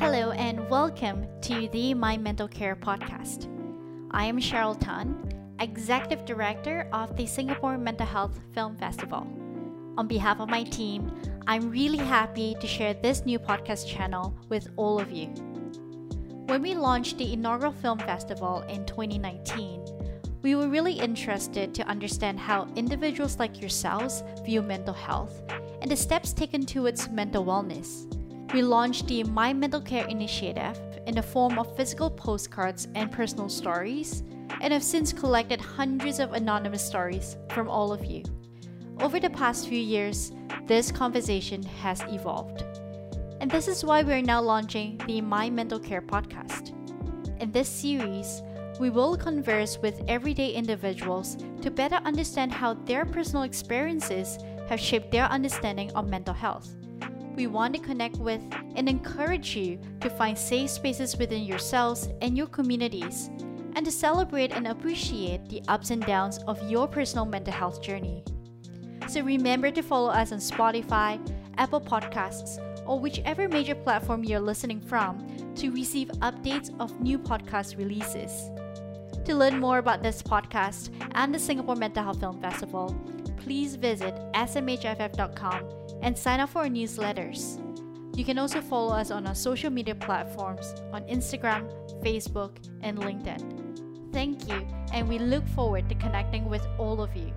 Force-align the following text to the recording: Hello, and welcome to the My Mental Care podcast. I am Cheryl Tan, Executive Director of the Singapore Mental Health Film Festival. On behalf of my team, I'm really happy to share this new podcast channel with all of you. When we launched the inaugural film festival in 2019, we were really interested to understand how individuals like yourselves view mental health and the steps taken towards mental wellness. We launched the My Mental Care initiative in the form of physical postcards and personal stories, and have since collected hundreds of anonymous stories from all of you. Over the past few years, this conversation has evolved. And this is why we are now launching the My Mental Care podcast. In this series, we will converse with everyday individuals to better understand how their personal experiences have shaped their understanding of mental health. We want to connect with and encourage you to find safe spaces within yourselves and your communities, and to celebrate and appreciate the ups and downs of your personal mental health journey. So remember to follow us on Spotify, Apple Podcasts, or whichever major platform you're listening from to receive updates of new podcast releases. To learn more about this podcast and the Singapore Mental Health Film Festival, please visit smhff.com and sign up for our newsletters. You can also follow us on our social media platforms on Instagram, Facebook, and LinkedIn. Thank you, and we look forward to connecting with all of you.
Hello, 0.00 0.30
and 0.30 0.66
welcome 0.70 1.26
to 1.42 1.68
the 1.68 1.92
My 1.92 2.16
Mental 2.16 2.48
Care 2.48 2.74
podcast. 2.74 3.48
I 4.12 4.24
am 4.24 4.40
Cheryl 4.40 4.80
Tan, 4.80 5.14
Executive 5.60 6.24
Director 6.24 6.88
of 6.90 7.14
the 7.18 7.26
Singapore 7.26 7.76
Mental 7.76 8.06
Health 8.06 8.40
Film 8.54 8.78
Festival. 8.78 9.26
On 9.98 10.08
behalf 10.08 10.40
of 10.40 10.48
my 10.48 10.62
team, 10.62 11.12
I'm 11.46 11.68
really 11.68 11.98
happy 11.98 12.56
to 12.60 12.66
share 12.66 12.94
this 12.94 13.26
new 13.26 13.38
podcast 13.38 13.86
channel 13.86 14.34
with 14.48 14.70
all 14.76 14.98
of 14.98 15.12
you. 15.12 15.26
When 16.46 16.62
we 16.62 16.74
launched 16.74 17.18
the 17.18 17.34
inaugural 17.34 17.72
film 17.72 17.98
festival 17.98 18.62
in 18.70 18.86
2019, 18.86 19.84
we 20.40 20.54
were 20.54 20.68
really 20.68 20.94
interested 20.94 21.74
to 21.74 21.86
understand 21.86 22.40
how 22.40 22.68
individuals 22.74 23.38
like 23.38 23.60
yourselves 23.60 24.24
view 24.46 24.62
mental 24.62 24.94
health 24.94 25.42
and 25.82 25.90
the 25.90 25.96
steps 25.96 26.32
taken 26.32 26.64
towards 26.64 27.10
mental 27.10 27.44
wellness. 27.44 28.06
We 28.52 28.62
launched 28.62 29.06
the 29.06 29.22
My 29.22 29.52
Mental 29.52 29.80
Care 29.80 30.06
initiative 30.06 30.76
in 31.06 31.14
the 31.14 31.22
form 31.22 31.56
of 31.56 31.76
physical 31.76 32.10
postcards 32.10 32.88
and 32.96 33.12
personal 33.12 33.48
stories, 33.48 34.24
and 34.60 34.72
have 34.72 34.82
since 34.82 35.12
collected 35.12 35.60
hundreds 35.60 36.18
of 36.18 36.32
anonymous 36.32 36.84
stories 36.84 37.36
from 37.50 37.68
all 37.68 37.92
of 37.92 38.04
you. 38.04 38.24
Over 38.98 39.20
the 39.20 39.30
past 39.30 39.68
few 39.68 39.78
years, 39.78 40.32
this 40.66 40.90
conversation 40.90 41.62
has 41.62 42.02
evolved. 42.08 42.64
And 43.40 43.48
this 43.48 43.68
is 43.68 43.84
why 43.84 44.02
we 44.02 44.14
are 44.14 44.20
now 44.22 44.42
launching 44.42 45.00
the 45.06 45.20
My 45.20 45.48
Mental 45.48 45.78
Care 45.78 46.02
podcast. 46.02 46.74
In 47.40 47.52
this 47.52 47.68
series, 47.68 48.42
we 48.80 48.90
will 48.90 49.16
converse 49.16 49.78
with 49.78 50.02
everyday 50.08 50.50
individuals 50.50 51.36
to 51.62 51.70
better 51.70 52.00
understand 52.04 52.50
how 52.50 52.74
their 52.74 53.06
personal 53.06 53.44
experiences 53.44 54.38
have 54.68 54.80
shaped 54.80 55.12
their 55.12 55.26
understanding 55.26 55.92
of 55.92 56.10
mental 56.10 56.34
health. 56.34 56.79
We 57.40 57.46
want 57.46 57.74
to 57.74 57.80
connect 57.80 58.18
with 58.18 58.42
and 58.76 58.86
encourage 58.86 59.56
you 59.56 59.78
to 60.02 60.10
find 60.10 60.36
safe 60.36 60.68
spaces 60.68 61.16
within 61.16 61.44
yourselves 61.44 62.10
and 62.20 62.36
your 62.36 62.48
communities, 62.48 63.30
and 63.74 63.82
to 63.86 63.90
celebrate 63.90 64.52
and 64.52 64.66
appreciate 64.66 65.48
the 65.48 65.62
ups 65.66 65.88
and 65.88 66.04
downs 66.04 66.36
of 66.46 66.70
your 66.70 66.86
personal 66.86 67.24
mental 67.24 67.54
health 67.54 67.80
journey. 67.80 68.22
So 69.08 69.22
remember 69.22 69.70
to 69.70 69.80
follow 69.80 70.10
us 70.10 70.32
on 70.32 70.38
Spotify, 70.38 71.18
Apple 71.56 71.80
Podcasts, 71.80 72.58
or 72.86 73.00
whichever 73.00 73.48
major 73.48 73.74
platform 73.74 74.22
you're 74.22 74.38
listening 74.38 74.82
from 74.82 75.26
to 75.54 75.70
receive 75.70 76.08
updates 76.20 76.78
of 76.78 77.00
new 77.00 77.18
podcast 77.18 77.78
releases. 77.78 78.50
To 79.24 79.34
learn 79.34 79.58
more 79.58 79.78
about 79.78 80.02
this 80.02 80.22
podcast 80.22 80.90
and 81.12 81.34
the 81.34 81.38
Singapore 81.38 81.76
Mental 81.76 82.04
Health 82.04 82.20
Film 82.20 82.38
Festival, 82.42 82.94
please 83.38 83.76
visit 83.76 84.14
smhff.com 84.34 85.89
and 86.02 86.16
sign 86.16 86.40
up 86.40 86.50
for 86.50 86.60
our 86.60 86.68
newsletters. 86.68 87.58
You 88.16 88.24
can 88.24 88.38
also 88.38 88.60
follow 88.60 88.94
us 88.94 89.10
on 89.10 89.26
our 89.26 89.34
social 89.34 89.70
media 89.70 89.94
platforms 89.94 90.74
on 90.92 91.04
Instagram, 91.04 91.70
Facebook, 92.02 92.56
and 92.82 92.98
LinkedIn. 92.98 94.12
Thank 94.12 94.48
you, 94.48 94.66
and 94.92 95.08
we 95.08 95.18
look 95.18 95.46
forward 95.48 95.88
to 95.88 95.94
connecting 95.94 96.48
with 96.48 96.66
all 96.78 97.00
of 97.00 97.14
you. 97.16 97.32